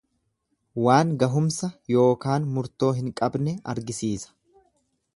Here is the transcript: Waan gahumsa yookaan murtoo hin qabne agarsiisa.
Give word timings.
Waan 0.85 1.11
gahumsa 1.25 1.69
yookaan 1.97 2.49
murtoo 2.57 2.93
hin 3.01 3.15
qabne 3.23 3.57
agarsiisa. 3.75 4.39